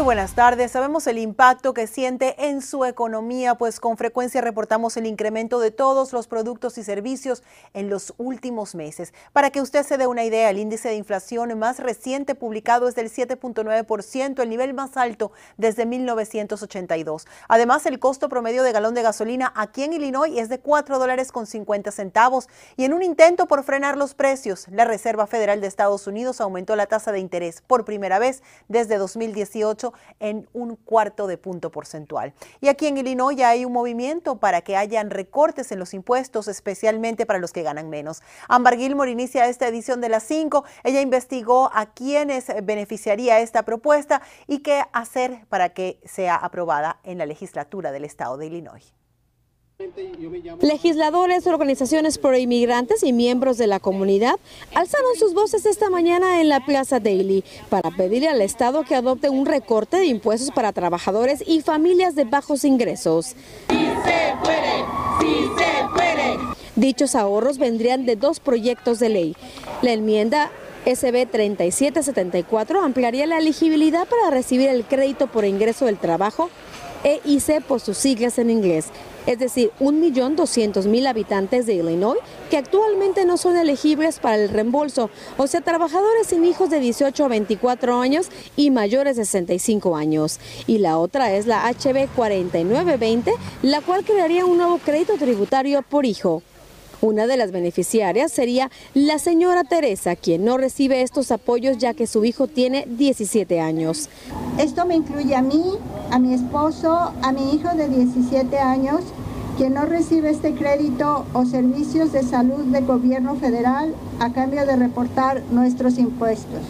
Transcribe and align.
Muy 0.00 0.06
buenas 0.06 0.34
tardes. 0.34 0.70
Sabemos 0.70 1.06
el 1.08 1.18
impacto 1.18 1.74
que 1.74 1.86
siente 1.86 2.46
en 2.46 2.62
su 2.62 2.86
economía, 2.86 3.56
pues 3.56 3.80
con 3.80 3.98
frecuencia 3.98 4.40
reportamos 4.40 4.96
el 4.96 5.04
incremento 5.04 5.60
de 5.60 5.72
todos 5.72 6.14
los 6.14 6.26
productos 6.26 6.78
y 6.78 6.84
servicios 6.84 7.42
en 7.74 7.90
los 7.90 8.14
últimos 8.16 8.74
meses. 8.74 9.12
Para 9.34 9.50
que 9.50 9.60
usted 9.60 9.84
se 9.84 9.98
dé 9.98 10.06
una 10.06 10.24
idea, 10.24 10.48
el 10.48 10.56
índice 10.56 10.88
de 10.88 10.94
inflación 10.94 11.58
más 11.58 11.80
reciente 11.80 12.34
publicado 12.34 12.88
es 12.88 12.94
del 12.94 13.10
7.9%, 13.10 14.42
el 14.42 14.48
nivel 14.48 14.72
más 14.72 14.96
alto 14.96 15.32
desde 15.58 15.84
1982. 15.84 17.26
Además, 17.46 17.84
el 17.84 17.98
costo 17.98 18.30
promedio 18.30 18.62
de 18.62 18.72
galón 18.72 18.94
de 18.94 19.02
gasolina 19.02 19.52
aquí 19.54 19.82
en 19.82 19.92
Illinois 19.92 20.32
es 20.34 20.48
de 20.48 20.60
4 20.60 20.98
dólares 20.98 21.30
con 21.30 21.46
50 21.46 21.92
centavos. 21.92 22.48
Y 22.78 22.84
en 22.84 22.94
un 22.94 23.02
intento 23.02 23.44
por 23.44 23.64
frenar 23.64 23.98
los 23.98 24.14
precios, 24.14 24.66
la 24.70 24.86
Reserva 24.86 25.26
Federal 25.26 25.60
de 25.60 25.66
Estados 25.66 26.06
Unidos 26.06 26.40
aumentó 26.40 26.74
la 26.74 26.86
tasa 26.86 27.12
de 27.12 27.18
interés 27.18 27.62
por 27.66 27.84
primera 27.84 28.18
vez 28.18 28.42
desde 28.66 28.96
2018 28.96 29.89
en 30.18 30.48
un 30.52 30.76
cuarto 30.76 31.26
de 31.26 31.38
punto 31.38 31.70
porcentual. 31.70 32.32
Y 32.60 32.68
aquí 32.68 32.86
en 32.86 32.98
Illinois 32.98 33.36
ya 33.36 33.50
hay 33.50 33.64
un 33.64 33.72
movimiento 33.72 34.38
para 34.38 34.60
que 34.62 34.76
hayan 34.76 35.10
recortes 35.10 35.72
en 35.72 35.78
los 35.78 35.94
impuestos, 35.94 36.48
especialmente 36.48 37.26
para 37.26 37.38
los 37.38 37.52
que 37.52 37.62
ganan 37.62 37.90
menos. 37.90 38.22
Amber 38.48 38.76
Gilmore 38.76 39.10
inicia 39.10 39.48
esta 39.48 39.68
edición 39.68 40.00
de 40.00 40.08
las 40.08 40.22
5. 40.24 40.64
Ella 40.84 41.00
investigó 41.00 41.70
a 41.72 41.86
quienes 41.86 42.46
beneficiaría 42.64 43.40
esta 43.40 43.64
propuesta 43.64 44.22
y 44.46 44.60
qué 44.60 44.82
hacer 44.92 45.46
para 45.48 45.70
que 45.70 46.00
sea 46.04 46.36
aprobada 46.36 47.00
en 47.04 47.18
la 47.18 47.26
legislatura 47.26 47.92
del 47.92 48.04
estado 48.04 48.36
de 48.36 48.46
Illinois. 48.46 48.99
Legisladores, 50.60 51.46
organizaciones 51.46 52.18
pro 52.18 52.36
inmigrantes 52.36 53.02
y 53.02 53.12
miembros 53.12 53.56
de 53.56 53.66
la 53.66 53.80
comunidad 53.80 54.34
alzaron 54.74 55.16
sus 55.18 55.32
voces 55.32 55.64
esta 55.64 55.88
mañana 55.88 56.40
en 56.40 56.48
la 56.48 56.64
Plaza 56.64 57.00
Daily 57.00 57.44
para 57.70 57.90
pedirle 57.90 58.28
al 58.28 58.42
Estado 58.42 58.82
que 58.84 58.94
adopte 58.94 59.30
un 59.30 59.46
recorte 59.46 59.96
de 59.96 60.06
impuestos 60.06 60.50
para 60.50 60.72
trabajadores 60.72 61.42
y 61.46 61.62
familias 61.62 62.14
de 62.14 62.24
bajos 62.24 62.64
ingresos. 62.64 63.34
¡Sí 63.70 63.88
se 64.04 64.34
puede! 64.42 64.84
¡Sí 65.20 65.50
se 65.56 65.88
puede! 65.94 66.38
Dichos 66.76 67.14
ahorros 67.14 67.58
vendrían 67.58 68.04
de 68.04 68.16
dos 68.16 68.38
proyectos 68.38 68.98
de 68.98 69.08
ley. 69.08 69.36
La 69.80 69.92
enmienda 69.92 70.50
SB 70.84 71.26
3774 71.26 72.82
ampliaría 72.82 73.26
la 73.26 73.38
elegibilidad 73.38 74.06
para 74.06 74.30
recibir 74.30 74.68
el 74.68 74.84
crédito 74.84 75.26
por 75.26 75.44
ingreso 75.44 75.86
del 75.86 75.98
trabajo 75.98 76.50
EIC 77.04 77.62
por 77.62 77.80
sus 77.80 77.96
siglas 77.96 78.38
en 78.38 78.50
inglés, 78.50 78.86
es 79.26 79.38
decir, 79.38 79.70
1.200.000 79.80 81.06
habitantes 81.06 81.66
de 81.66 81.74
Illinois 81.74 82.18
que 82.50 82.56
actualmente 82.56 83.24
no 83.24 83.36
son 83.36 83.56
elegibles 83.56 84.18
para 84.18 84.36
el 84.36 84.48
reembolso, 84.48 85.10
o 85.36 85.46
sea, 85.46 85.60
trabajadores 85.60 86.26
sin 86.26 86.44
hijos 86.44 86.70
de 86.70 86.80
18 86.80 87.24
a 87.24 87.28
24 87.28 88.00
años 88.00 88.28
y 88.56 88.70
mayores 88.70 89.16
de 89.16 89.24
65 89.24 89.96
años. 89.96 90.40
Y 90.66 90.78
la 90.78 90.98
otra 90.98 91.32
es 91.32 91.46
la 91.46 91.70
HB 91.70 92.08
4920, 92.16 93.32
la 93.62 93.80
cual 93.80 94.04
crearía 94.04 94.44
un 94.44 94.58
nuevo 94.58 94.78
crédito 94.78 95.14
tributario 95.16 95.82
por 95.82 96.04
hijo. 96.04 96.42
Una 97.02 97.26
de 97.26 97.38
las 97.38 97.50
beneficiarias 97.50 98.30
sería 98.30 98.70
la 98.92 99.18
señora 99.18 99.64
Teresa, 99.64 100.16
quien 100.16 100.44
no 100.44 100.58
recibe 100.58 101.00
estos 101.00 101.30
apoyos 101.30 101.78
ya 101.78 101.94
que 101.94 102.06
su 102.06 102.26
hijo 102.26 102.46
tiene 102.46 102.86
17 102.86 103.58
años. 103.58 104.10
Esto 104.58 104.84
me 104.84 104.96
incluye 104.96 105.34
a 105.34 105.40
mí, 105.40 105.62
a 106.10 106.18
mi 106.18 106.34
esposo, 106.34 107.12
a 107.22 107.32
mi 107.32 107.54
hijo 107.54 107.74
de 107.74 107.88
17 107.88 108.58
años, 108.58 109.00
quien 109.56 109.72
no 109.74 109.86
recibe 109.86 110.28
este 110.28 110.52
crédito 110.52 111.24
o 111.32 111.46
servicios 111.46 112.12
de 112.12 112.22
salud 112.22 112.64
del 112.64 112.84
gobierno 112.84 113.34
federal 113.36 113.94
a 114.18 114.32
cambio 114.34 114.66
de 114.66 114.76
reportar 114.76 115.42
nuestros 115.50 115.96
impuestos. 115.96 116.60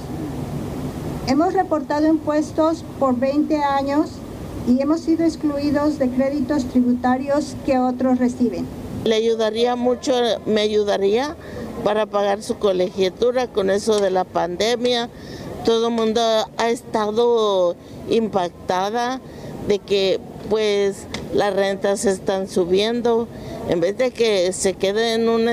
Hemos 1.26 1.54
reportado 1.54 2.06
impuestos 2.06 2.84
por 3.00 3.18
20 3.18 3.56
años 3.64 4.10
y 4.68 4.80
hemos 4.80 5.00
sido 5.00 5.24
excluidos 5.24 5.98
de 5.98 6.08
créditos 6.08 6.66
tributarios 6.66 7.56
que 7.66 7.78
otros 7.78 8.18
reciben. 8.18 8.66
Le 9.04 9.14
ayudaría 9.14 9.76
mucho, 9.76 10.12
me 10.46 10.60
ayudaría 10.60 11.36
para 11.84 12.06
pagar 12.06 12.42
su 12.42 12.58
colegiatura 12.58 13.46
con 13.46 13.70
eso 13.70 14.00
de 14.00 14.10
la 14.10 14.24
pandemia. 14.24 15.08
Todo 15.64 15.88
el 15.88 15.94
mundo 15.94 16.20
ha 16.56 16.70
estado 16.70 17.76
impactada 18.08 19.20
de 19.68 19.78
que 19.78 20.20
pues 20.48 21.06
las 21.34 21.54
rentas 21.54 22.04
están 22.04 22.48
subiendo. 22.48 23.28
En 23.68 23.80
vez 23.80 23.96
de 23.96 24.10
que 24.10 24.52
se 24.52 24.74
queden 24.74 25.28
un 25.28 25.48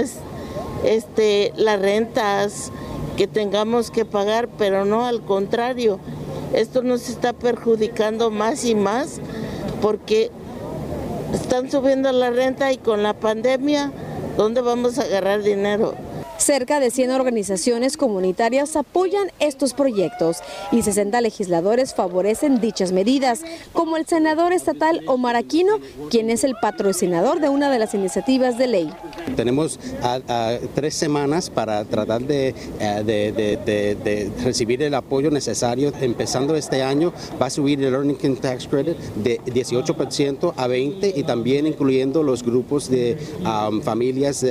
este, 0.83 1.53
las 1.55 1.79
rentas 1.79 2.71
que 3.15 3.27
tengamos 3.27 3.91
que 3.91 4.05
pagar, 4.05 4.49
pero 4.57 4.85
no 4.85 5.05
al 5.05 5.21
contrario. 5.21 5.99
Esto 6.53 6.81
nos 6.81 7.09
está 7.09 7.33
perjudicando 7.33 8.31
más 8.31 8.63
y 8.63 8.75
más 8.75 9.19
porque 9.81 10.31
están 11.33 11.69
subiendo 11.69 12.11
la 12.11 12.29
renta 12.29 12.71
y 12.71 12.77
con 12.77 13.03
la 13.03 13.13
pandemia, 13.13 13.91
¿dónde 14.37 14.61
vamos 14.61 14.97
a 14.97 15.03
agarrar 15.03 15.43
dinero? 15.43 15.95
Cerca 16.47 16.79
de 16.79 16.91
100 16.91 17.11
organizaciones 17.11 17.97
comunitarias 17.97 18.77
apoyan 18.77 19.33
estos 19.41 19.73
proyectos 19.73 20.37
y 20.71 20.81
60 20.81 21.19
legisladores 21.19 21.93
favorecen 21.93 22.61
dichas 22.61 22.93
medidas, 22.93 23.41
como 23.73 23.97
el 23.97 24.05
senador 24.05 24.53
estatal 24.53 25.01
Omar 25.07 25.35
Aquino, 25.35 25.79
quien 26.09 26.29
es 26.29 26.45
el 26.45 26.55
patrocinador 26.61 27.41
de 27.41 27.49
una 27.49 27.69
de 27.69 27.79
las 27.79 27.93
iniciativas 27.93 28.57
de 28.57 28.67
ley. 28.67 28.89
Tenemos 29.35 29.77
tres 30.73 30.95
semanas 30.95 31.49
para 31.49 31.83
tratar 31.83 32.21
de, 32.21 32.55
de, 32.79 34.31
recibir 34.41 34.83
el 34.83 34.93
apoyo 34.93 35.29
necesario. 35.29 35.91
Empezando 35.99 36.55
este 36.55 36.81
año 36.81 37.11
va 37.41 37.47
a 37.47 37.49
subir 37.49 37.83
el 37.83 37.93
Earning 37.93 38.37
Tax 38.37 38.67
Credit 38.69 38.97
de 39.17 39.41
18% 39.41 40.53
a 40.55 40.67
20% 40.69 41.11
y 41.13 41.23
también 41.23 41.67
incluyendo 41.67 42.23
los 42.23 42.41
grupos 42.41 42.89
de 42.89 43.17
familias 43.83 44.45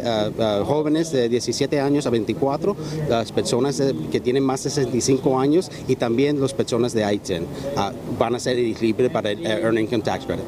jóvenes 0.67 1.11
de 1.11 1.31
17 1.31 1.81
años 1.81 1.86
a 1.87 2.11
24, 2.11 2.77
las 3.09 3.31
personas 3.33 3.81
que 4.11 4.21
tienen 4.21 4.43
más 4.43 4.65
de 4.65 4.71
65 4.71 5.39
años 5.39 5.71
y 5.87 5.97
también 5.97 6.41
las 6.41 6.53
personas 6.53 6.93
de 6.93 7.03
I-10 7.03 7.43
ah, 7.77 7.93
van 8.19 8.35
a 8.35 8.41
ser 8.41 8.59
elegibles 8.59 9.11
para 9.11 9.31
el 9.31 9.47
Earned 9.47 9.83
Income 9.83 10.03
Tax 10.03 10.27
Credit. 10.27 10.45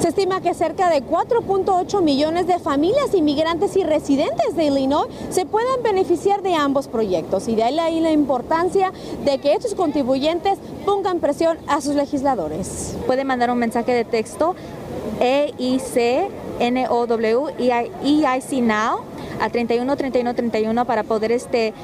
Se 0.00 0.08
estima 0.08 0.40
que 0.40 0.52
cerca 0.52 0.90
de 0.90 1.02
4.8 1.02 2.02
millones 2.02 2.46
de 2.46 2.58
familias 2.58 3.14
inmigrantes 3.14 3.76
y 3.76 3.84
residentes 3.84 4.54
de 4.54 4.64
Illinois 4.64 5.08
se 5.30 5.46
puedan 5.46 5.82
beneficiar 5.82 6.42
de 6.42 6.54
ambos 6.54 6.88
proyectos 6.88 7.48
y 7.48 7.54
de 7.54 7.62
ahí 7.62 8.00
la 8.00 8.12
importancia 8.12 8.92
de 9.24 9.38
que 9.38 9.54
estos 9.54 9.74
contribuyentes 9.74 10.58
pongan 10.84 11.20
presión 11.20 11.56
a 11.66 11.80
sus 11.80 11.94
legisladores. 11.94 12.96
Puede 13.06 13.24
mandar 13.24 13.50
un 13.50 13.58
mensaje 13.58 13.92
de 13.92 14.04
texto 14.04 14.54
EIC 15.20 16.30
NOW 16.60 17.48
EIC 17.58 18.62
Now 18.62 19.11
a 19.42 19.50
31 19.50 19.96
31 19.96 20.34
31 20.34 20.84
para 20.84 21.02
poder 21.02 21.32
este 21.32 21.74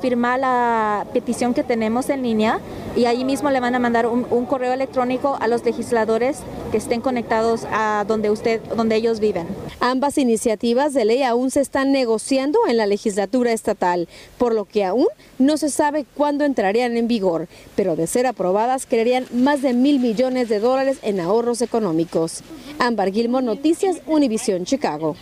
firmar 0.00 0.38
la 0.38 1.06
petición 1.12 1.52
que 1.52 1.64
tenemos 1.64 2.08
en 2.08 2.22
línea 2.22 2.60
y 2.96 3.06
ahí 3.06 3.24
mismo 3.24 3.50
le 3.50 3.58
van 3.58 3.74
a 3.74 3.80
mandar 3.80 4.06
un, 4.06 4.46
correo 4.46 4.72
electrónico 4.72 5.36
a 5.40 5.48
los 5.48 5.64
legisladores 5.64 6.38
que 6.70 6.76
estén 6.76 7.00
conectados 7.00 7.62
a 7.72 8.04
donde 8.06 8.30
usted, 8.30 8.60
donde 8.76 8.94
ellos 8.96 9.18
viven. 9.18 9.48
Ambas 9.80 10.18
iniciativas 10.18 10.94
de 10.94 11.04
ley 11.04 11.22
aún 11.22 11.50
se 11.50 11.60
están 11.60 11.90
negociando 11.92 12.60
en 12.68 12.76
la 12.76 12.86
legislatura 12.86 13.52
estatal, 13.52 14.06
por 14.38 14.54
lo 14.54 14.64
que 14.64 14.84
aún 14.84 15.08
no 15.38 15.56
se 15.56 15.70
sabe 15.70 16.04
cuándo 16.14 16.44
entrarían 16.44 16.96
en 16.96 17.08
vigor, 17.08 17.48
pero 17.74 17.96
de 17.96 18.06
ser 18.06 18.26
aprobadas 18.26 18.86
crearían 18.86 19.26
más 19.32 19.62
de 19.62 19.72
mil 19.72 19.98
millones 19.98 20.48
de 20.48 20.60
dólares 20.60 20.98
en 21.02 21.18
ahorros 21.20 21.62
económicos. 21.62 22.42
Ámbar 22.78 23.10
Gilmore, 23.12 23.44
Noticias, 23.44 24.02
Univisión, 24.06 24.66
Chicago. 24.66 25.16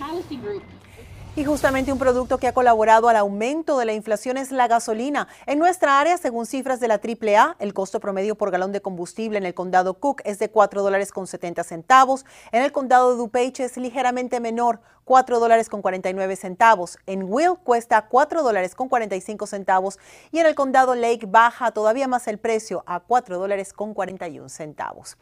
Y 1.35 1.47
justamente 1.47 1.91
un 1.91 1.99
producto 1.99 2.37
que 2.37 2.47
ha 2.47 2.53
colaborado 2.53 3.09
al 3.09 3.17
aumento 3.17 3.79
de 3.79 3.87
la 3.87 3.95
inflación 3.95 4.37
es 4.37 4.53
la 4.53 4.69
gasolina. 4.69 5.29
En 5.47 5.59
nuestra 5.59 5.99
área, 5.99 6.19
según 6.19 6.45
cifras 6.45 6.79
de 6.79 6.89
la 6.89 7.01
AAA, 7.03 7.57
el 7.59 7.73
costo 7.73 8.01
promedio 8.01 8.35
por 8.35 8.51
galón 8.51 8.71
de 8.71 8.83
combustible 8.83 9.39
en 9.39 9.47
el 9.47 9.55
condado 9.55 9.95
Cook 9.95 10.21
es 10.27 10.39
de 10.39 10.51
4 10.51 10.83
dólares 10.83 11.11
con 11.11 11.27
70 11.27 11.65
centavos. 11.65 12.27
En 12.53 12.63
el 12.63 12.71
condado 12.71 13.13
de 13.13 13.17
DuPage 13.17 13.65
es 13.65 13.79
ligeramente 13.79 14.41
menor, 14.41 14.81
4 15.07 15.41
dólares 15.41 15.71
con 15.71 15.81
49 15.81 16.37
centavos. 16.37 16.99
En 17.07 17.23
Will 17.23 17.55
cuesta 17.65 18.09
4 18.09 18.43
dólares 18.43 18.75
con 18.75 18.91
45 18.91 19.47
centavos 19.47 19.99
y 20.33 20.39
en 20.39 20.45
el 20.45 20.55
condado 20.55 20.95
Lake 20.95 21.25
baja 21.27 21.71
todavía 21.71 22.09
más 22.09 22.29
el 22.29 22.37
precio 22.37 22.85
a 22.87 23.01
4 23.01 23.39
dólares 23.39 23.73
con 23.73 23.95
41 23.95 24.51
centavos. 24.51 25.17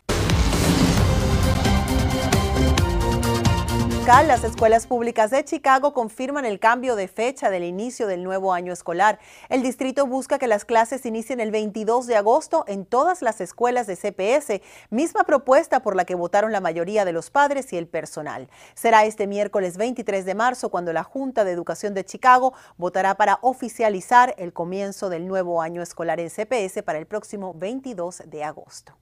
Las 4.10 4.42
escuelas 4.42 4.88
públicas 4.88 5.30
de 5.30 5.44
Chicago 5.44 5.94
confirman 5.94 6.44
el 6.44 6.58
cambio 6.58 6.96
de 6.96 7.06
fecha 7.06 7.48
del 7.48 7.62
inicio 7.62 8.08
del 8.08 8.24
nuevo 8.24 8.52
año 8.52 8.72
escolar. 8.72 9.20
El 9.48 9.62
distrito 9.62 10.04
busca 10.04 10.38
que 10.38 10.48
las 10.48 10.64
clases 10.64 11.06
inicien 11.06 11.38
el 11.38 11.52
22 11.52 12.08
de 12.08 12.16
agosto 12.16 12.64
en 12.66 12.84
todas 12.86 13.22
las 13.22 13.40
escuelas 13.40 13.86
de 13.86 13.96
CPS, 13.96 14.62
misma 14.90 15.22
propuesta 15.22 15.80
por 15.80 15.94
la 15.94 16.04
que 16.04 16.16
votaron 16.16 16.50
la 16.50 16.60
mayoría 16.60 17.04
de 17.04 17.12
los 17.12 17.30
padres 17.30 17.72
y 17.72 17.76
el 17.76 17.86
personal. 17.86 18.50
Será 18.74 19.04
este 19.04 19.28
miércoles 19.28 19.76
23 19.76 20.24
de 20.26 20.34
marzo 20.34 20.70
cuando 20.70 20.92
la 20.92 21.04
Junta 21.04 21.44
de 21.44 21.52
Educación 21.52 21.94
de 21.94 22.04
Chicago 22.04 22.52
votará 22.76 23.14
para 23.14 23.38
oficializar 23.42 24.34
el 24.38 24.52
comienzo 24.52 25.08
del 25.08 25.28
nuevo 25.28 25.62
año 25.62 25.82
escolar 25.82 26.18
en 26.18 26.30
CPS 26.30 26.82
para 26.82 26.98
el 26.98 27.06
próximo 27.06 27.54
22 27.54 28.24
de 28.26 28.42
agosto. 28.44 28.99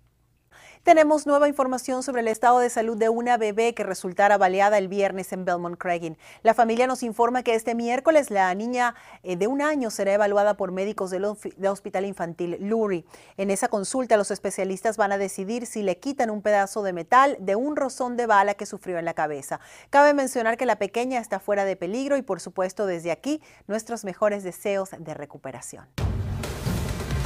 Tenemos 0.89 1.27
nueva 1.27 1.49
información 1.49 2.03
sobre 2.03 2.23
el 2.23 2.29
estado 2.29 2.61
de 2.61 2.71
salud 2.71 2.97
de 2.97 3.11
una 3.11 3.37
bebé 3.37 3.75
que 3.75 3.83
resultara 3.83 4.39
baleada 4.39 4.79
el 4.79 4.89
viernes 4.89 5.35
en 5.35 5.45
Belmont 5.45 5.77
Craigin. 5.77 6.17
La 6.43 6.55
familia 6.55 6.87
nos 6.87 7.03
informa 7.03 7.43
que 7.43 7.55
este 7.55 7.75
miércoles 7.75 8.31
la 8.31 8.55
niña 8.55 8.95
eh, 9.23 9.37
de 9.37 9.49
un 9.49 9.61
año 9.61 9.91
será 9.91 10.15
evaluada 10.15 10.57
por 10.57 10.73
médicos 10.73 11.11
del, 11.11 11.27
Hospital 11.27 12.07
Infantil 12.07 12.57
Lurie. 12.61 13.05
En 13.37 13.51
esa 13.51 13.69
consulta 13.69 14.17
los 14.17 14.31
especialistas 14.31 14.97
van 14.97 15.13
a 15.13 15.19
decidir 15.19 15.67
si 15.67 15.83
le 15.83 15.99
quitan 15.99 16.31
un 16.31 16.41
pedazo 16.41 16.83
de 16.83 16.95
metal 16.95 17.37
de 17.39 17.55
un 17.55 17.77
rozón 17.77 18.17
de 18.17 18.25
bala 18.25 18.55
que 18.55 18.65
sufrió 18.65 18.99
en 18.99 19.05
la 19.05 19.13
cabeza. 19.13 19.61
Cabe 19.91 20.15
mencionar 20.15 20.57
que 20.57 20.65
la 20.65 20.77
pequeña 20.77 21.21
está 21.21 21.39
fuera 21.39 21.67
de 21.67 21.77
peligro 21.77 22.17
y 22.17 22.23
por 22.23 22.41
supuesto 22.41 22.87
desde 22.87 23.11
aquí 23.11 23.43
nuestros 23.67 24.07
mejores 24.07 24.43
deseos 24.43 24.89
de 24.99 25.13
recuperación. 25.13 25.87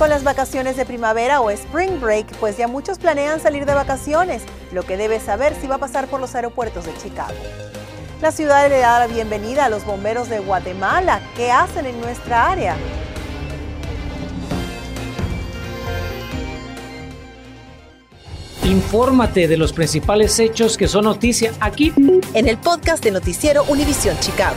Con 0.03 0.11
las 0.11 0.25
vacaciones 0.25 0.77
de 0.77 0.85
primavera 0.85 1.41
o 1.41 1.49
Spring 1.49 2.01
Break, 2.01 2.27
pues 2.41 2.57
ya 2.57 2.67
muchos 2.67 2.99
planean 2.99 3.39
salir 3.39 3.67
de 3.67 3.73
vacaciones, 3.73 4.43
lo 4.73 4.83
que 4.83 4.97
debes 4.97 5.23
saber 5.23 5.55
si 5.61 5.69
va 5.69 5.77
a 5.77 5.79
pasar 5.79 6.09
por 6.09 6.19
los 6.19 6.35
aeropuertos 6.35 6.87
de 6.87 6.93
Chicago. 6.97 7.33
La 8.21 8.33
ciudad 8.33 8.69
le 8.69 8.81
da 8.81 8.99
la 8.99 9.07
bienvenida 9.07 9.67
a 9.67 9.69
los 9.69 9.85
bomberos 9.85 10.29
de 10.29 10.41
Guatemala. 10.41 11.21
¿Qué 11.37 11.53
hacen 11.53 11.87
en 11.87 12.01
nuestra 12.01 12.51
área? 12.51 12.77
Infórmate 18.65 19.47
de 19.47 19.57
los 19.57 19.73
principales 19.73 20.37
hechos 20.41 20.77
que 20.77 20.89
son 20.89 21.05
noticia 21.05 21.53
aquí 21.61 21.93
en 22.35 22.49
el 22.49 22.59
podcast 22.59 23.05
de 23.05 23.13
Noticiero 23.13 23.63
Univisión 23.69 24.19
Chicago. 24.19 24.57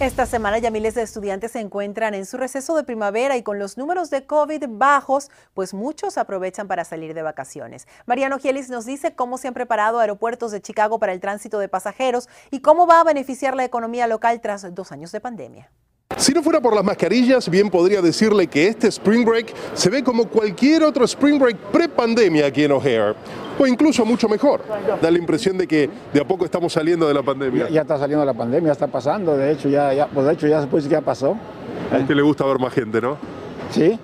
Esta 0.00 0.26
semana 0.26 0.58
ya 0.58 0.70
miles 0.70 0.94
de 0.94 1.02
estudiantes 1.02 1.50
se 1.50 1.58
encuentran 1.58 2.14
en 2.14 2.24
su 2.24 2.36
receso 2.36 2.76
de 2.76 2.84
primavera 2.84 3.36
y 3.36 3.42
con 3.42 3.58
los 3.58 3.76
números 3.76 4.10
de 4.10 4.24
COVID 4.24 4.66
bajos, 4.68 5.28
pues 5.54 5.74
muchos 5.74 6.18
aprovechan 6.18 6.68
para 6.68 6.84
salir 6.84 7.14
de 7.14 7.22
vacaciones. 7.22 7.88
Mariano 8.06 8.38
Gielis 8.38 8.70
nos 8.70 8.86
dice 8.86 9.16
cómo 9.16 9.38
se 9.38 9.48
han 9.48 9.54
preparado 9.54 9.98
aeropuertos 9.98 10.52
de 10.52 10.60
Chicago 10.60 11.00
para 11.00 11.12
el 11.12 11.18
tránsito 11.18 11.58
de 11.58 11.68
pasajeros 11.68 12.28
y 12.52 12.60
cómo 12.60 12.86
va 12.86 13.00
a 13.00 13.04
beneficiar 13.04 13.56
la 13.56 13.64
economía 13.64 14.06
local 14.06 14.40
tras 14.40 14.72
dos 14.72 14.92
años 14.92 15.10
de 15.10 15.18
pandemia. 15.18 15.72
Si 16.16 16.32
no 16.32 16.44
fuera 16.44 16.60
por 16.60 16.76
las 16.76 16.84
mascarillas, 16.84 17.48
bien 17.48 17.68
podría 17.68 18.00
decirle 18.00 18.46
que 18.46 18.68
este 18.68 18.86
Spring 18.86 19.24
Break 19.24 19.52
se 19.74 19.90
ve 19.90 20.04
como 20.04 20.28
cualquier 20.28 20.84
otro 20.84 21.04
Spring 21.06 21.40
Break 21.40 21.56
pre-pandemia 21.72 22.46
aquí 22.46 22.62
en 22.62 22.70
O'Hare 22.70 23.16
o 23.58 23.66
incluso 23.66 24.04
mucho 24.04 24.28
mejor. 24.28 24.62
Da 25.00 25.10
la 25.10 25.18
impresión 25.18 25.58
de 25.58 25.66
que 25.66 25.90
de 26.12 26.20
a 26.20 26.26
poco 26.26 26.44
estamos 26.44 26.72
saliendo 26.72 27.08
de 27.08 27.14
la 27.14 27.22
pandemia. 27.22 27.68
Ya, 27.68 27.82
está 27.82 27.98
saliendo 27.98 28.24
la 28.24 28.34
pandemia, 28.34 28.72
está 28.72 28.86
pasando, 28.86 29.36
de 29.36 29.52
hecho 29.52 29.68
ya, 29.68 29.92
ya, 29.92 30.06
pues 30.06 30.26
de 30.26 30.32
hecho 30.32 30.46
ya 30.46 30.60
se 30.60 30.66
puede 30.66 30.82
decir 30.82 30.96
que 30.96 31.00
ya 31.00 31.04
pasó. 31.04 31.36
A 31.92 31.98
usted 31.98 32.14
le 32.14 32.22
gusta 32.22 32.44
ver 32.44 32.58
más 32.58 32.72
gente, 32.72 33.00
¿no? 33.00 33.16
Sí. 33.70 33.98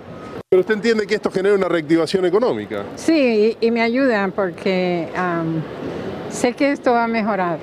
Pero 0.49 0.61
usted 0.61 0.75
entiende 0.75 1.07
que 1.07 1.17
esto 1.17 1.31
genera 1.31 1.55
una 1.55 1.69
reactivación 1.69 2.25
económica. 2.27 2.85
Sí, 2.97 3.57
y, 3.61 3.71
me 3.71 3.83
ayuda 3.83 4.31
porque 4.35 5.09
sé 6.29 6.53
que 6.53 6.73
esto 6.73 6.93
va 6.93 7.05
a 7.05 7.09
mejorar. 7.09 7.59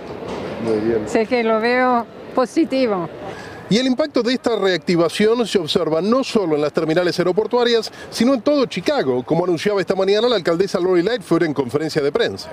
Muy 0.64 0.80
bien. 0.80 1.08
Sé 1.08 1.26
que 1.26 1.44
lo 1.44 1.60
veo 1.60 2.06
positivo. 2.36 3.10
Y 3.72 3.78
el 3.78 3.88
impacto 3.88 4.22
de 4.22 4.34
esta 4.34 4.58
reactivación 4.58 5.48
se 5.48 5.58
observa 5.58 6.02
no 6.02 6.26
solo 6.26 6.56
en 6.58 6.62
las 6.62 6.74
terminales 6.74 7.18
aeroportuarias, 7.20 7.90
sino 8.10 8.34
en 8.34 8.42
todo 8.42 8.66
Chicago, 8.66 9.24
como 9.24 9.46
anunciaba 9.46 9.80
esta 9.80 9.96
mañana 9.96 10.28
la 10.28 10.36
alcaldesa 10.36 10.78
Lori 10.78 11.02
Lightfoot 11.02 11.44
en 11.44 11.54
conferencia 11.54 12.02
de 12.02 12.12
prensa. 12.12 12.50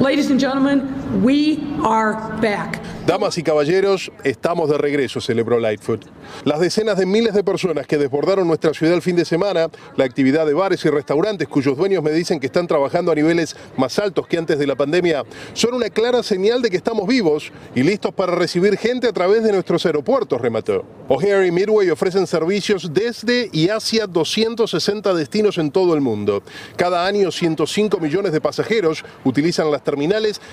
Ladies 0.00 0.30
and 0.30 0.40
gentlemen, 0.40 1.22
we 1.22 1.58
are 1.84 2.14
back. 2.40 2.80
Damas 3.06 3.36
y 3.36 3.42
caballeros, 3.42 4.10
estamos 4.24 4.70
de 4.70 4.78
regreso, 4.78 5.20
celebró 5.20 5.58
Lightfoot. 5.58 6.06
Las 6.44 6.60
decenas 6.60 6.96
de 6.96 7.06
miles 7.06 7.34
de 7.34 7.42
personas 7.42 7.86
que 7.86 7.98
desbordaron 7.98 8.46
nuestra 8.46 8.72
ciudad 8.72 8.94
el 8.94 9.02
fin 9.02 9.16
de 9.16 9.24
semana, 9.24 9.68
la 9.96 10.04
actividad 10.04 10.46
de 10.46 10.54
bares 10.54 10.84
y 10.84 10.90
restaurantes 10.90 11.48
cuyos 11.48 11.76
dueños 11.76 12.02
me 12.02 12.12
dicen 12.12 12.40
que 12.40 12.46
están 12.46 12.66
trabajando 12.66 13.10
a 13.10 13.14
niveles 13.14 13.56
más 13.76 13.98
altos 13.98 14.26
que 14.26 14.38
antes 14.38 14.58
de 14.58 14.66
la 14.66 14.76
pandemia, 14.76 15.24
son 15.54 15.74
una 15.74 15.90
clara 15.90 16.22
señal 16.22 16.62
de 16.62 16.70
que 16.70 16.76
estamos 16.76 17.06
vivos 17.06 17.52
y 17.74 17.82
listos 17.82 18.14
para 18.14 18.34
recibir 18.34 18.78
gente 18.78 19.08
a 19.08 19.12
través 19.12 19.42
de 19.42 19.52
nuestros 19.52 19.84
aeropuertos, 19.84 20.40
remató. 20.40 20.84
O'Hare 21.08 21.46
y 21.46 21.50
Midway 21.50 21.90
ofrecen 21.90 22.26
servicios 22.26 22.92
desde 22.94 23.50
y 23.52 23.68
hacia 23.68 24.06
260 24.06 25.12
destinos 25.14 25.58
en 25.58 25.72
todo 25.72 25.94
el 25.94 26.00
mundo. 26.00 26.42
Cada 26.76 27.04
año 27.04 27.32
105 27.32 27.98
millones 27.98 28.32
de 28.32 28.40
pasajeros 28.40 29.04
utilizan 29.24 29.70
las 29.70 29.82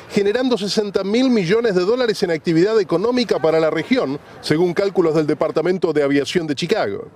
generando 0.09 0.57
60 0.57 1.03
mil 1.03 1.29
millones 1.29 1.75
de 1.75 1.85
dólares 1.85 2.21
en 2.23 2.31
actividad 2.31 2.79
económica 2.79 3.39
para 3.39 3.59
la 3.59 3.69
región, 3.69 4.19
según 4.41 4.73
cálculos 4.73 5.15
del 5.15 5.27
Departamento 5.27 5.93
de 5.93 6.03
Aviación 6.03 6.47
de 6.47 6.55
Chicago. 6.55 7.07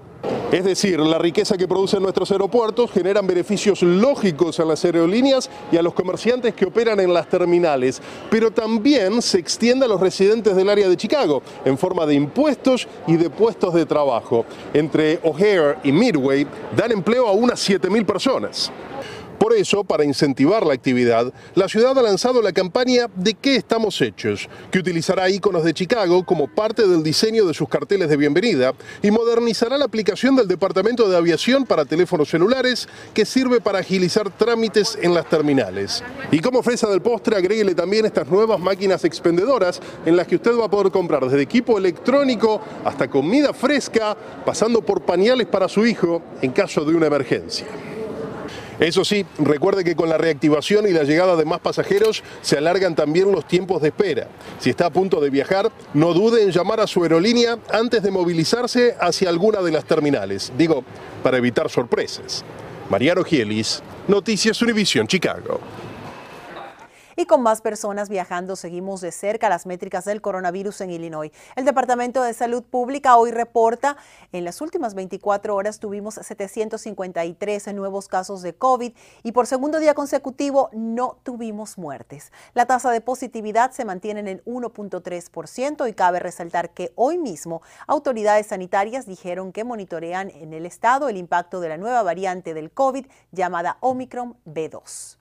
Es 0.52 0.66
decir, 0.66 1.00
la 1.00 1.18
riqueza 1.18 1.58
que 1.58 1.68
producen 1.68 2.04
nuestros 2.04 2.30
aeropuertos 2.32 2.92
generan 2.92 3.26
beneficios 3.26 3.82
lógicos 3.82 4.60
a 4.60 4.66
las 4.66 4.84
aerolíneas 4.84 5.50
y 5.72 5.78
a 5.78 5.82
los 5.82 5.94
comerciantes 5.94 6.54
que 6.54 6.66
operan 6.66 7.00
en 7.00 7.14
las 7.14 7.30
terminales, 7.30 8.02
pero 8.30 8.52
también 8.52 9.22
se 9.22 9.40
extiende 9.40 9.86
a 9.86 9.88
los 9.88 10.02
residentes 10.02 10.56
del 10.56 10.70
área 10.70 10.90
de 10.90 10.98
Chicago 10.98 11.42
en 11.64 11.78
forma 11.78 12.06
de 12.06 12.16
impuestos 12.16 12.88
y 13.08 13.16
de 13.16 13.30
puestos 13.30 13.74
de 13.74 13.86
trabajo. 13.86 14.46
Entre 14.74 15.20
O'Hare 15.24 15.78
y 15.84 15.92
Midway 15.94 16.46
dan 16.76 16.92
empleo 16.92 17.28
a 17.28 17.32
unas 17.32 17.68
7.000 17.68 18.06
personas. 18.06 18.72
Por 19.42 19.56
eso, 19.56 19.84
para 19.84 20.06
incentivar 20.06 20.68
la 20.68 20.76
actividad, 20.76 21.34
la 21.56 21.68
ciudad 21.68 21.98
ha 21.98 22.02
lanzado 22.04 22.44
la 22.44 22.52
campaña 22.52 23.08
¿De 23.16 23.34
qué 23.34 23.56
estamos 23.56 24.00
hechos?, 24.00 24.48
que 24.70 24.78
utilizará 24.78 25.32
iconos 25.32 25.64
de 25.64 25.74
Chicago 25.74 26.24
como 26.24 26.48
parte 26.48 26.88
del 26.88 27.02
diseño 27.02 27.48
de 27.48 27.56
sus 27.56 27.68
carteles 27.68 28.08
de 28.08 28.18
bienvenida 28.18 28.76
y 29.02 29.10
modernizará 29.10 29.80
la 29.80 29.86
aplicación 29.86 30.36
del 30.36 30.48
Departamento 30.48 31.10
de 31.10 31.18
Aviación 31.18 31.66
para 31.66 31.86
teléfonos 31.86 32.30
celulares 32.30 32.88
que 33.16 33.26
sirve 33.26 33.62
para 33.62 33.80
agilizar 33.80 34.30
trámites 34.30 34.96
en 35.02 35.16
las 35.16 35.28
terminales. 35.28 36.04
Y 36.30 36.38
como 36.38 36.62
fresa 36.62 36.88
del 36.88 37.02
postre, 37.02 37.36
agréguele 37.36 37.74
también 37.74 38.06
estas 38.06 38.28
nuevas 38.28 38.60
máquinas 38.60 39.04
expendedoras 39.06 39.82
en 40.06 40.18
las 40.18 40.28
que 40.28 40.36
usted 40.36 40.56
va 40.56 40.66
a 40.66 40.70
poder 40.70 40.92
comprar 40.92 41.26
desde 41.26 41.42
equipo 41.42 41.80
electrónico 41.80 42.62
hasta 42.86 43.10
comida 43.10 43.54
fresca, 43.54 44.16
pasando 44.46 44.84
por 44.84 45.02
pañales 45.02 45.48
para 45.48 45.68
su 45.68 45.84
hijo 45.84 46.22
en 46.44 46.52
caso 46.52 46.86
de 46.86 46.94
una 46.94 47.08
emergencia. 47.08 47.66
Eso 48.80 49.06
sí, 49.06 49.26
recuerde 49.38 49.84
que 49.84 49.96
con 49.96 50.10
la 50.10 50.18
reactivación 50.18 50.88
y 50.88 50.92
la 50.92 51.04
llegada 51.04 51.36
de 51.36 51.46
más 51.46 51.60
pasajeros 51.60 52.24
se 52.42 52.58
alargan 52.58 52.96
también 52.96 53.32
los 53.32 53.48
tiempos 53.48 53.82
de 53.82 53.90
espera. 53.90 54.28
Si 54.60 54.70
está 54.70 54.88
a 54.88 54.90
punto 54.90 55.20
de 55.20 55.30
viajar, 55.30 55.72
no 55.94 56.14
dude 56.14 56.44
en 56.44 56.52
llamar 56.52 56.80
a 56.80 56.88
su 56.88 57.04
aerolínea 57.04 57.60
antes 57.72 58.02
de 58.02 58.12
movilizarse 58.12 58.96
hacia 59.00 59.30
alguna 59.30 59.62
de 59.62 59.72
las 59.72 59.86
terminales. 59.86 60.52
Digo, 60.58 60.84
para 61.22 61.38
evitar 61.38 61.70
sorpresas. 61.70 62.44
Mariano 62.90 63.24
Gielis, 63.24 63.82
Noticias 64.08 64.62
Univision 64.62 65.08
Chicago. 65.08 65.60
Y 67.16 67.26
con 67.26 67.42
más 67.42 67.62
personas 67.62 68.10
viajando, 68.10 68.56
seguimos 68.56 69.02
de 69.02 69.12
cerca 69.12 69.50
las 69.50 69.66
métricas 69.66 70.06
del 70.06 70.22
coronavirus 70.22 70.82
en 70.82 70.92
Illinois. 70.92 71.32
El 71.56 71.66
Departamento 71.66 72.24
de 72.24 72.34
Salud 72.34 72.64
Pública 72.64 73.18
hoy 73.18 73.32
reporta, 73.32 73.98
en 74.32 74.46
las 74.46 74.62
últimas 74.62 74.94
24 74.94 75.56
horas 75.56 75.80
tuvimos 75.80 76.16
753 76.16 77.74
nuevos 77.74 78.08
casos 78.08 78.42
de 78.42 78.54
COVID 78.54 78.94
y 79.24 79.32
por 79.32 79.48
segundo 79.48 79.80
día 79.80 79.94
consecutivo 79.94 80.70
no 80.74 81.18
tuvimos 81.24 81.78
muertes. 81.78 82.32
La 82.54 82.66
tasa 82.66 82.92
de 82.92 83.02
positividad 83.02 83.72
se 83.72 83.86
mantiene 83.86 84.22
en 84.22 84.28
el 84.28 84.44
1.3% 84.46 85.90
y 85.90 85.94
cabe 85.94 86.20
resaltar 86.20 86.72
que 86.72 86.94
hoy 86.96 87.18
mismo 87.18 87.62
autoridades 87.88 88.48
sanitarias 88.48 89.06
dijeron 89.06 89.52
que 89.52 89.64
monitorean 89.64 90.30
en 90.30 90.54
el 90.54 90.66
estado 90.66 91.10
el 91.10 91.18
impacto 91.18 91.60
de 91.60 91.70
la 91.70 91.78
nueva 91.78 92.04
variante 92.04 92.54
del 92.54 92.72
COVID 92.72 93.06
llamada 93.32 93.78
Omicron 93.82 94.38
B2. 94.46 95.21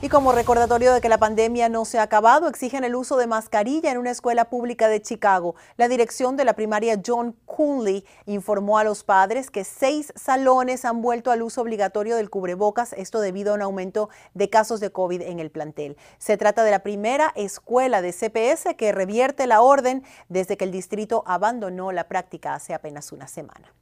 Y 0.00 0.10
como 0.10 0.30
recordatorio 0.30 0.94
de 0.94 1.00
que 1.00 1.08
la 1.08 1.18
pandemia 1.18 1.68
no 1.68 1.84
se 1.84 1.98
ha 1.98 2.02
acabado, 2.02 2.46
exigen 2.46 2.84
el 2.84 2.94
uso 2.94 3.16
de 3.16 3.26
mascarilla 3.26 3.90
en 3.90 3.98
una 3.98 4.12
escuela 4.12 4.44
pública 4.44 4.86
de 4.86 5.02
Chicago. 5.02 5.56
La 5.76 5.88
dirección 5.88 6.36
de 6.36 6.44
la 6.44 6.52
primaria 6.52 7.00
John 7.04 7.34
Coonley 7.46 8.04
informó 8.24 8.78
a 8.78 8.84
los 8.84 9.02
padres 9.02 9.50
que 9.50 9.64
seis 9.64 10.12
salones 10.14 10.84
han 10.84 11.02
vuelto 11.02 11.32
al 11.32 11.42
uso 11.42 11.62
obligatorio 11.62 12.14
del 12.14 12.30
cubrebocas, 12.30 12.92
esto 12.92 13.20
debido 13.20 13.50
a 13.50 13.56
un 13.56 13.62
aumento 13.62 14.08
de 14.34 14.48
casos 14.48 14.78
de 14.78 14.92
COVID 14.92 15.20
en 15.20 15.40
el 15.40 15.50
plantel. 15.50 15.96
Se 16.18 16.36
trata 16.36 16.62
de 16.62 16.70
la 16.70 16.84
primera 16.84 17.32
escuela 17.34 18.00
de 18.00 18.12
CPS 18.12 18.76
que 18.76 18.92
revierte 18.92 19.48
la 19.48 19.62
orden 19.62 20.04
desde 20.28 20.56
que 20.56 20.64
el 20.64 20.70
distrito 20.70 21.24
abandonó 21.26 21.90
la 21.90 22.06
práctica 22.06 22.54
hace 22.54 22.72
apenas 22.72 23.10
una 23.10 23.26
semana. 23.26 23.74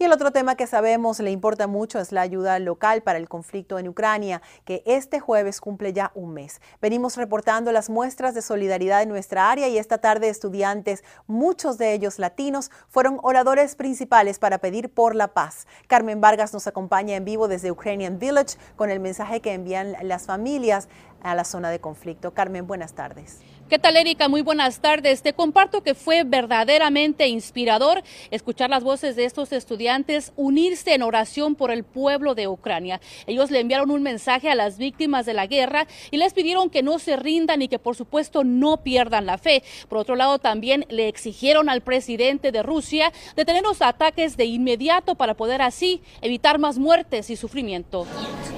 Y 0.00 0.04
el 0.04 0.12
otro 0.12 0.30
tema 0.30 0.54
que 0.54 0.66
sabemos 0.66 1.20
le 1.20 1.30
importa 1.30 1.66
mucho 1.66 1.98
es 1.98 2.10
la 2.10 2.22
ayuda 2.22 2.58
local 2.58 3.02
para 3.02 3.18
el 3.18 3.28
conflicto 3.28 3.78
en 3.78 3.86
Ucrania, 3.86 4.40
que 4.64 4.82
este 4.86 5.20
jueves 5.20 5.60
cumple 5.60 5.92
ya 5.92 6.10
un 6.14 6.32
mes. 6.32 6.62
Venimos 6.80 7.18
reportando 7.18 7.70
las 7.70 7.90
muestras 7.90 8.32
de 8.34 8.40
solidaridad 8.40 9.02
en 9.02 9.10
nuestra 9.10 9.50
área 9.50 9.68
y 9.68 9.76
esta 9.76 9.98
tarde 9.98 10.30
estudiantes, 10.30 11.04
muchos 11.26 11.76
de 11.76 11.92
ellos 11.92 12.18
latinos, 12.18 12.70
fueron 12.88 13.18
oradores 13.22 13.74
principales 13.74 14.38
para 14.38 14.56
pedir 14.56 14.88
por 14.88 15.14
la 15.14 15.34
paz. 15.34 15.66
Carmen 15.86 16.22
Vargas 16.22 16.54
nos 16.54 16.66
acompaña 16.66 17.14
en 17.14 17.26
vivo 17.26 17.46
desde 17.46 17.70
Ukrainian 17.70 18.18
Village 18.18 18.56
con 18.76 18.88
el 18.88 19.00
mensaje 19.00 19.42
que 19.42 19.52
envían 19.52 19.96
las 20.00 20.24
familias 20.24 20.88
a 21.22 21.34
la 21.34 21.44
zona 21.44 21.68
de 21.68 21.80
conflicto. 21.80 22.32
Carmen, 22.32 22.66
buenas 22.66 22.94
tardes. 22.94 23.40
¿Qué 23.70 23.78
tal, 23.78 23.96
Erika? 23.96 24.28
Muy 24.28 24.42
buenas 24.42 24.80
tardes. 24.80 25.22
Te 25.22 25.32
comparto 25.32 25.84
que 25.84 25.94
fue 25.94 26.24
verdaderamente 26.24 27.28
inspirador 27.28 28.02
escuchar 28.32 28.68
las 28.68 28.82
voces 28.82 29.14
de 29.14 29.24
estos 29.24 29.52
estudiantes 29.52 30.32
unirse 30.34 30.92
en 30.92 31.02
oración 31.02 31.54
por 31.54 31.70
el 31.70 31.84
pueblo 31.84 32.34
de 32.34 32.48
Ucrania. 32.48 33.00
Ellos 33.28 33.52
le 33.52 33.60
enviaron 33.60 33.92
un 33.92 34.02
mensaje 34.02 34.50
a 34.50 34.56
las 34.56 34.76
víctimas 34.76 35.24
de 35.24 35.34
la 35.34 35.46
guerra 35.46 35.86
y 36.10 36.16
les 36.16 36.32
pidieron 36.32 36.68
que 36.68 36.82
no 36.82 36.98
se 36.98 37.14
rindan 37.14 37.62
y 37.62 37.68
que, 37.68 37.78
por 37.78 37.94
supuesto, 37.94 38.42
no 38.42 38.78
pierdan 38.78 39.24
la 39.24 39.38
fe. 39.38 39.62
Por 39.88 39.98
otro 39.98 40.16
lado, 40.16 40.40
también 40.40 40.84
le 40.88 41.06
exigieron 41.06 41.68
al 41.68 41.80
presidente 41.80 42.50
de 42.50 42.64
Rusia 42.64 43.12
detener 43.36 43.62
los 43.62 43.82
ataques 43.82 44.36
de 44.36 44.46
inmediato 44.46 45.14
para 45.14 45.34
poder 45.34 45.62
así 45.62 46.02
evitar 46.22 46.58
más 46.58 46.76
muertes 46.76 47.30
y 47.30 47.36
sufrimiento. 47.36 48.04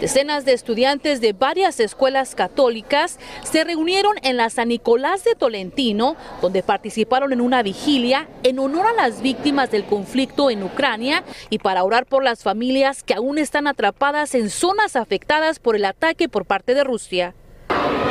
Decenas 0.01 0.47
de 0.47 0.55
estudiantes 0.55 1.21
de 1.21 1.35
varias 1.35 1.81
escuelas 1.81 2.35
católicas 2.35 3.19
se 3.43 3.63
reunieron 3.63 4.17
en 4.23 4.39
la 4.39 4.49
San 4.49 4.69
Nicolás 4.69 5.02
de 5.03 5.35
Tolentino, 5.37 6.17
donde 6.41 6.63
participaron 6.63 7.33
en 7.33 7.41
una 7.41 7.65
vigilia 7.65 8.29
en 8.45 8.61
honor 8.61 8.87
a 8.87 8.93
las 8.93 9.21
víctimas 9.21 9.69
del 9.73 9.85
conflicto 9.85 10.49
en 10.49 10.63
Ucrania 10.63 11.25
y 11.51 11.59
para 11.59 11.83
orar 11.83 12.07
por 12.07 12.23
las 12.23 12.45
familias 12.45 13.03
que 13.03 13.15
aún 13.15 13.37
están 13.37 13.67
atrapadas 13.67 14.37
en 14.37 14.49
zonas 14.49 14.95
afectadas 14.95 15.59
por 15.59 15.75
el 15.75 15.85
ataque 15.87 16.29
por 16.29 16.45
parte 16.45 16.75
de 16.75 16.85
Rusia. 16.85 17.35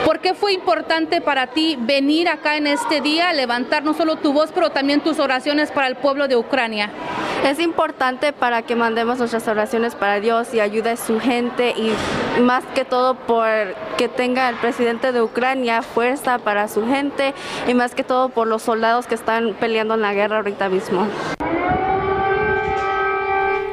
¿Por 0.06 0.20
qué 0.20 0.34
fue 0.34 0.52
importante 0.52 1.22
para 1.22 1.48
ti 1.48 1.78
venir 1.80 2.28
acá 2.28 2.58
en 2.58 2.68
este 2.68 3.00
día, 3.00 3.32
levantar 3.32 3.84
no 3.84 3.94
solo 3.94 4.18
tu 4.18 4.34
voz, 4.34 4.52
pero 4.54 4.72
también 4.72 5.00
tus 5.00 5.18
oraciones 5.20 5.72
para 5.72 5.88
el 5.88 5.96
pueblo 5.96 6.28
de 6.28 6.36
Ucrania? 6.36 6.92
Es 7.44 7.60
importante 7.60 8.34
para 8.34 8.62
que 8.62 8.76
mandemos 8.76 9.18
nuestras 9.18 9.48
oraciones 9.48 9.96
para 9.96 10.20
Dios 10.20 10.54
y 10.54 10.60
ayude 10.60 10.92
a 10.92 10.98
su 10.98 11.20
gente 11.20 11.72
y 11.72 11.92
más 12.40 12.64
que 12.76 12.86
todo 12.86 13.16
por 13.16 13.48
que 13.98 14.08
tenga 14.08 14.48
el 14.48 14.56
presidente 14.58 15.12
de 15.12 15.24
Ucrania 15.24 15.82
fuerza 15.82 16.38
para 16.38 16.68
su 16.68 16.86
gente 16.86 17.34
y 17.68 17.74
más 17.74 17.96
que 17.96 18.04
todo 18.04 18.30
por 18.30 18.48
los 18.48 18.62
soldados 18.62 19.08
que 19.08 19.16
están 19.16 19.56
peleando 19.60 19.96
en 19.96 20.02
la 20.02 20.14
guerra 20.14 20.38
ahorita 20.38 20.70
mismo. 20.70 21.08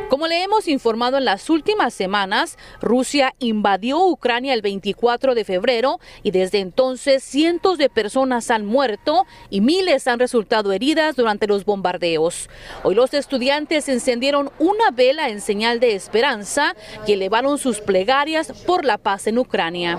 Como 0.09 0.27
le 0.27 0.43
hemos 0.43 0.69
informado 0.69 1.19
en 1.19 1.27
las 1.27 1.51
últimas 1.51 1.93
semanas, 1.93 2.57
Rusia 2.81 3.35
invadió 3.41 4.07
Ucrania 4.07 4.55
el 4.55 4.63
24 4.63 5.35
de 5.35 5.45
febrero 5.45 6.01
y 6.23 6.31
desde 6.31 6.61
entonces 6.61 7.23
cientos 7.23 7.77
de 7.77 7.91
personas 7.91 8.51
han 8.51 8.65
muerto 8.65 9.27
y 9.51 9.61
miles 9.61 10.09
han 10.09 10.19
resultado 10.19 10.73
heridas 10.73 11.15
durante 11.15 11.47
los 11.47 11.67
bombardeos. 11.67 12.49
Hoy 12.85 12.95
los 12.95 13.13
estudiantes 13.13 13.91
encendieron 13.91 14.51
una 14.59 14.91
vela 14.93 15.29
en 15.29 15.43
señal 15.43 15.79
de 15.79 15.95
esperanza 15.95 16.75
y 17.07 17.13
elevaron 17.13 17.59
sus 17.59 17.81
plegarias 17.81 18.51
por 18.67 18.87
la 18.87 18.97
paz 18.97 19.27
en 19.27 19.39
Ucrania. 19.39 19.99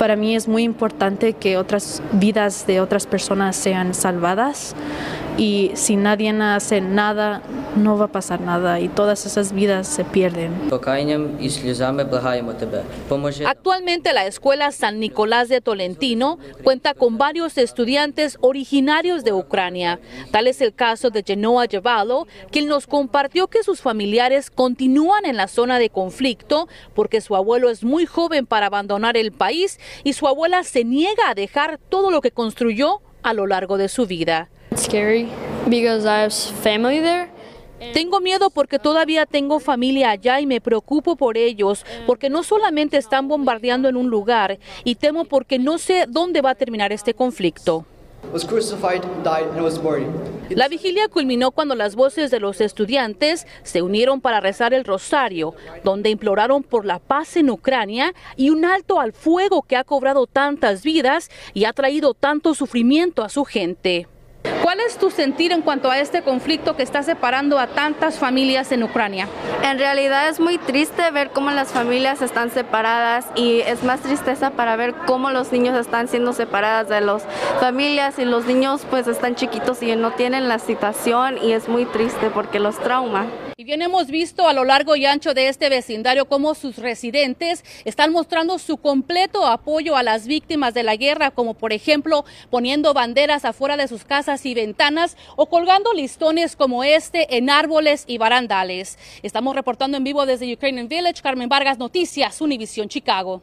Para 0.00 0.16
mí 0.16 0.34
es 0.34 0.48
muy 0.48 0.64
importante 0.64 1.34
que 1.34 1.56
otras 1.56 2.02
vidas 2.10 2.66
de 2.66 2.80
otras 2.80 3.06
personas 3.06 3.54
sean 3.54 3.94
salvadas 3.94 4.74
y 5.38 5.70
si 5.74 5.96
nadie 5.96 6.30
hace 6.30 6.80
nada, 6.80 7.42
no 7.76 7.98
va 7.98 8.06
a 8.06 8.12
pasar 8.12 8.40
nada 8.40 8.80
y 8.80 8.88
todas 8.88 9.26
esas 9.26 9.52
vidas 9.52 9.86
se 9.86 10.04
pierden. 10.04 10.52
Actualmente 13.46 14.12
la 14.12 14.26
escuela 14.26 14.72
San 14.72 14.98
Nicolás 14.98 15.48
de 15.48 15.60
Tolentino 15.60 16.38
cuenta 16.64 16.94
con 16.94 17.18
varios 17.18 17.58
estudiantes 17.58 18.38
originarios 18.40 19.24
de 19.24 19.32
Ucrania. 19.32 20.00
Tal 20.30 20.46
es 20.46 20.60
el 20.60 20.74
caso 20.74 21.10
de 21.10 21.22
Genoa 21.22 21.66
Yevalo, 21.66 22.26
quien 22.50 22.66
nos 22.66 22.86
compartió 22.86 23.48
que 23.48 23.62
sus 23.62 23.80
familiares 23.80 24.50
continúan 24.50 25.26
en 25.26 25.36
la 25.36 25.48
zona 25.48 25.78
de 25.78 25.90
conflicto 25.90 26.68
porque 26.94 27.20
su 27.20 27.36
abuelo 27.36 27.68
es 27.68 27.84
muy 27.84 28.06
joven 28.06 28.46
para 28.46 28.66
abandonar 28.66 29.16
el 29.16 29.32
país 29.32 29.78
y 30.02 30.14
su 30.14 30.26
abuela 30.26 30.64
se 30.64 30.84
niega 30.84 31.28
a 31.28 31.34
dejar 31.34 31.78
todo 31.90 32.10
lo 32.10 32.20
que 32.22 32.30
construyó 32.30 33.00
a 33.22 33.34
lo 33.34 33.46
largo 33.46 33.76
de 33.76 33.88
su 33.88 34.06
vida. 34.06 34.48
Tengo 37.92 38.20
miedo 38.20 38.50
porque 38.50 38.78
todavía 38.78 39.26
tengo 39.26 39.60
familia 39.60 40.10
allá 40.10 40.40
y 40.40 40.46
me 40.46 40.60
preocupo 40.60 41.16
por 41.16 41.36
ellos, 41.36 41.84
porque 42.06 42.30
no 42.30 42.42
solamente 42.42 42.96
están 42.96 43.28
bombardeando 43.28 43.88
en 43.88 43.96
un 43.96 44.08
lugar 44.08 44.58
y 44.84 44.96
temo 44.96 45.24
porque 45.24 45.58
no 45.58 45.78
sé 45.78 46.06
dónde 46.08 46.40
va 46.40 46.50
a 46.50 46.54
terminar 46.54 46.92
este 46.92 47.14
conflicto. 47.14 47.84
La 50.48 50.68
vigilia 50.68 51.08
culminó 51.08 51.52
cuando 51.52 51.74
las 51.74 51.94
voces 51.94 52.30
de 52.30 52.40
los 52.40 52.60
estudiantes 52.60 53.46
se 53.62 53.82
unieron 53.82 54.20
para 54.20 54.40
rezar 54.40 54.74
el 54.74 54.84
rosario, 54.84 55.54
donde 55.84 56.10
imploraron 56.10 56.62
por 56.62 56.84
la 56.84 56.98
paz 56.98 57.36
en 57.36 57.50
Ucrania 57.50 58.14
y 58.36 58.50
un 58.50 58.64
alto 58.64 59.00
al 59.00 59.12
fuego 59.12 59.62
que 59.62 59.76
ha 59.76 59.84
cobrado 59.84 60.26
tantas 60.26 60.82
vidas 60.82 61.30
y 61.54 61.64
ha 61.64 61.72
traído 61.72 62.14
tanto 62.14 62.54
sufrimiento 62.54 63.22
a 63.22 63.28
su 63.28 63.44
gente. 63.44 64.06
¿Cuál 64.62 64.80
es 64.80 64.98
tu 64.98 65.10
sentir 65.10 65.52
en 65.52 65.62
cuanto 65.62 65.90
a 65.90 65.98
este 65.98 66.22
conflicto 66.22 66.76
que 66.76 66.82
está 66.82 67.02
separando 67.02 67.58
a 67.58 67.68
tantas 67.68 68.18
familias 68.18 68.72
en 68.72 68.82
Ucrania? 68.82 69.28
En 69.62 69.78
realidad 69.78 70.28
es 70.28 70.40
muy 70.40 70.58
triste 70.58 71.10
ver 71.10 71.30
cómo 71.30 71.50
las 71.50 71.68
familias 71.68 72.22
están 72.22 72.50
separadas 72.50 73.26
y 73.34 73.60
es 73.60 73.84
más 73.84 74.00
tristeza 74.00 74.50
para 74.50 74.76
ver 74.76 74.94
cómo 75.06 75.30
los 75.30 75.52
niños 75.52 75.78
están 75.78 76.08
siendo 76.08 76.32
separadas 76.32 76.88
de 76.88 77.00
las 77.00 77.24
familias 77.60 78.18
y 78.18 78.24
los 78.24 78.46
niños 78.46 78.82
pues 78.90 79.06
están 79.06 79.34
chiquitos 79.34 79.82
y 79.82 79.94
no 79.96 80.12
tienen 80.12 80.48
la 80.48 80.58
situación 80.58 81.38
y 81.38 81.52
es 81.52 81.68
muy 81.68 81.84
triste 81.84 82.30
porque 82.30 82.58
los 82.58 82.78
trauma. 82.78 83.26
Y 83.58 83.64
bien 83.64 83.80
hemos 83.80 84.08
visto 84.08 84.46
a 84.46 84.52
lo 84.52 84.66
largo 84.66 84.96
y 84.96 85.06
ancho 85.06 85.32
de 85.32 85.48
este 85.48 85.70
vecindario 85.70 86.28
cómo 86.28 86.54
sus 86.54 86.76
residentes 86.76 87.64
están 87.86 88.12
mostrando 88.12 88.58
su 88.58 88.76
completo 88.76 89.46
apoyo 89.46 89.96
a 89.96 90.02
las 90.02 90.26
víctimas 90.26 90.74
de 90.74 90.82
la 90.82 90.96
guerra, 90.96 91.30
como 91.30 91.54
por 91.54 91.72
ejemplo 91.72 92.26
poniendo 92.50 92.92
banderas 92.92 93.46
afuera 93.46 93.78
de 93.78 93.88
sus 93.88 94.04
casas 94.04 94.44
y 94.44 94.52
ventanas 94.52 95.16
o 95.36 95.46
colgando 95.46 95.94
listones 95.94 96.54
como 96.54 96.84
este 96.84 97.38
en 97.38 97.48
árboles 97.48 98.04
y 98.06 98.18
barandales. 98.18 98.98
Estamos 99.22 99.54
reportando 99.54 99.96
en 99.96 100.04
vivo 100.04 100.26
desde 100.26 100.52
Ukrainian 100.52 100.88
Village, 100.88 101.22
Carmen 101.22 101.48
Vargas, 101.48 101.78
Noticias, 101.78 102.42
Univisión 102.42 102.90
Chicago. 102.90 103.40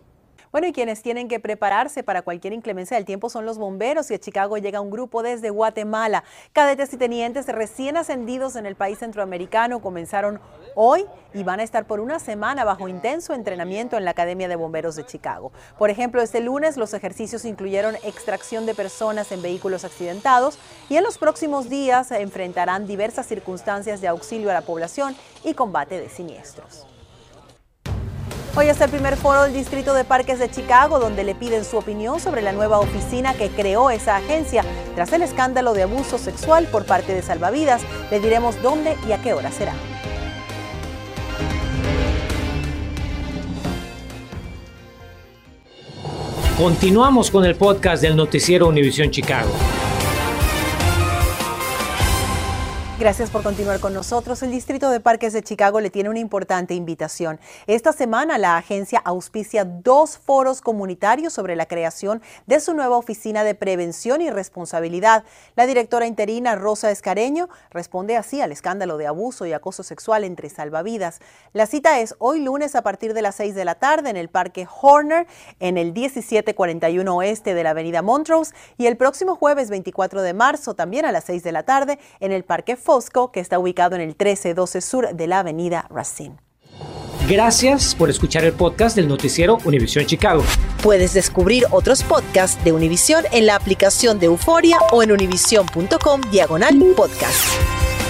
Bueno, 0.54 0.68
y 0.68 0.72
quienes 0.72 1.02
tienen 1.02 1.30
que 1.30 1.40
prepararse 1.40 2.04
para 2.04 2.22
cualquier 2.22 2.54
inclemencia 2.54 2.96
del 2.96 3.06
tiempo 3.06 3.28
son 3.28 3.44
los 3.44 3.58
bomberos 3.58 4.12
y 4.12 4.14
a 4.14 4.20
Chicago 4.20 4.56
llega 4.60 4.82
un 4.82 4.92
grupo 4.92 5.24
desde 5.24 5.50
Guatemala. 5.50 6.24
Cadetes 6.54 6.94
y 6.94 6.98
tenientes 6.98 7.48
recién 7.48 7.98
ascendidos 7.98 8.56
en 8.56 8.68
el 8.68 8.76
país 8.76 9.00
centroamericano 9.00 9.82
comenzaron 9.82 10.40
hoy 10.76 11.08
y 11.34 11.42
van 11.42 11.60
a 11.60 11.64
estar 11.64 11.88
por 11.88 12.00
una 12.00 12.20
semana 12.20 12.66
bajo 12.66 12.88
intenso 12.88 13.34
entrenamiento 13.34 13.98
en 13.98 14.06
la 14.06 14.12
Academia 14.12 14.48
de 14.48 14.56
Bomberos 14.56 14.96
de 14.96 15.08
Chicago. 15.08 15.52
Por 15.80 15.90
ejemplo, 15.90 16.22
este 16.22 16.40
lunes 16.40 16.78
los 16.78 16.94
ejercicios 16.94 17.46
incluyeron 17.46 17.96
extracción 18.04 18.68
de 18.68 18.76
personas 18.76 19.32
en 19.32 19.42
vehículos 19.42 19.84
accidentados 19.84 20.60
y 20.88 20.98
en 20.98 21.04
los 21.04 21.18
próximos 21.18 21.68
días 21.68 22.12
enfrentarán 22.12 22.86
diversas 22.86 23.26
circunstancias 23.26 24.02
de 24.02 24.08
auxilio 24.08 24.52
a 24.52 24.54
la 24.54 24.62
población 24.62 25.16
y 25.44 25.56
combate 25.56 26.00
de 26.00 26.10
siniestros. 26.10 26.93
Hoy 28.56 28.68
es 28.68 28.80
el 28.82 28.90
primer 28.92 29.18
foro 29.18 29.42
del 29.44 29.54
Distrito 29.54 29.96
de 29.96 30.04
Parques 30.04 30.38
de 30.38 30.48
Chicago 30.48 31.00
donde 31.00 31.24
le 31.24 31.34
piden 31.34 31.66
su 31.66 31.76
opinión 31.76 32.20
sobre 32.20 32.44
la 32.44 32.52
nueva 32.52 32.78
oficina 32.78 33.34
que 33.34 33.50
creó 33.50 33.90
esa 33.90 34.18
agencia 34.18 34.64
tras 34.94 35.12
el 35.12 35.24
escándalo 35.24 35.74
de 35.74 35.82
abuso 35.82 36.20
sexual 36.20 36.68
por 36.68 36.86
parte 36.86 37.16
de 37.16 37.24
Salvavidas. 37.24 37.82
Le 38.12 38.20
diremos 38.20 38.62
dónde 38.62 38.96
y 39.10 39.12
a 39.12 39.20
qué 39.24 39.34
hora 39.34 39.52
será. 39.52 39.74
Continuamos 46.56 47.32
con 47.32 47.46
el 47.46 47.56
podcast 47.56 48.04
del 48.04 48.16
noticiero 48.16 48.68
Univisión 48.68 49.10
Chicago. 49.10 49.50
Gracias 53.04 53.30
por 53.30 53.44
continuar 53.44 53.82
con 53.82 53.94
nosotros. 53.94 54.42
El 54.44 54.52
Distrito 54.52 54.90
de 54.90 55.02
Parques 55.02 55.34
de 55.34 55.44
Chicago 55.44 55.82
le 55.82 55.90
tiene 55.90 56.08
una 56.08 56.20
importante 56.20 56.74
invitación. 56.74 57.38
Esta 57.68 57.92
semana 57.92 58.38
la 58.38 58.56
agencia 58.56 59.02
auspicia 59.04 59.66
dos 59.66 60.18
foros 60.18 60.62
comunitarios 60.62 61.34
sobre 61.34 61.58
la 61.58 61.66
creación 61.66 62.22
de 62.48 62.62
su 62.62 62.74
nueva 62.74 62.96
oficina 62.96 63.44
de 63.44 63.56
prevención 63.56 64.22
y 64.22 64.30
responsabilidad. 64.30 65.26
La 65.58 65.66
directora 65.66 66.08
interina 66.08 66.56
Rosa 66.56 66.92
Escareño 66.92 67.50
responde 67.72 68.16
así 68.16 68.40
al 68.40 68.54
escándalo 68.54 68.96
de 68.96 69.06
abuso 69.06 69.46
y 69.46 69.52
acoso 69.52 69.84
sexual 69.84 70.24
entre 70.24 70.50
salvavidas. 70.50 71.20
La 71.52 71.66
cita 71.66 72.00
es 72.00 72.16
hoy 72.20 72.40
lunes 72.40 72.74
a 72.74 72.84
partir 72.84 73.14
de 73.14 73.22
las 73.22 73.36
6 73.36 73.54
de 73.54 73.66
la 73.66 73.76
tarde 73.76 74.12
en 74.12 74.16
el 74.16 74.30
Parque 74.30 74.66
Horner 74.82 75.28
en 75.60 75.78
el 75.78 75.92
1741 75.92 77.18
oeste 77.18 77.54
de 77.54 77.64
la 77.66 77.72
avenida 77.72 78.02
Montrose 78.02 78.54
y 78.78 78.86
el 78.86 78.96
próximo 78.96 79.36
jueves 79.36 79.70
24 79.70 80.22
de 80.22 80.34
marzo 80.34 80.74
también 80.74 81.04
a 81.04 81.12
las 81.12 81.26
6 81.26 81.44
de 81.44 81.52
la 81.52 81.64
tarde 81.64 82.00
en 82.22 82.32
el 82.32 82.46
Parque 82.46 82.78
Fox 82.78 82.93
Costco, 82.94 83.32
que 83.32 83.40
está 83.40 83.58
ubicado 83.58 83.96
en 83.96 84.02
el 84.02 84.10
1312 84.10 84.80
sur 84.82 85.16
de 85.16 85.26
la 85.26 85.40
avenida 85.40 85.88
Racine. 85.90 86.36
Gracias 87.28 87.96
por 87.96 88.12
escuchar 88.12 88.44
el 88.44 88.54
podcast 88.54 88.96
del 88.96 89.08
noticiero 89.08 89.58
Univisión 89.66 90.06
Chicago. 90.06 90.44
Puedes 90.84 91.16
descubrir 91.16 91.66
otros 91.72 92.04
podcasts 92.04 92.64
de 92.64 92.72
Univisión 92.72 93.24
en 93.32 93.48
la 93.48 93.56
aplicación 93.56 94.20
de 94.20 94.28
Euforia 94.28 94.78
o 94.92 95.02
en 95.02 95.12
univision.com 95.12 96.22
diagonal 96.30 96.78
podcast. 96.96 98.03